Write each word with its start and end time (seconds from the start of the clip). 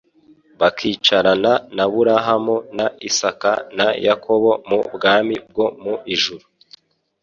bakicarana 0.59 1.53
na 1.75 1.83
Aburahamu 1.89 2.55
na 2.77 2.85
Isaka 3.09 3.51
na 3.77 3.87
Yakobo 4.05 4.51
mu 4.69 4.79
bwami 4.93 5.35
bwo 5.49 5.65
mu 5.83 5.93
ijuru, 6.13 6.45